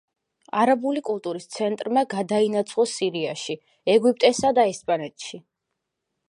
[0.59, 3.57] არაბული კულტურის ცენტრმა გადაინაცვლა სირიაში,
[3.97, 5.41] ეგვიპტესა და ესპანეთში.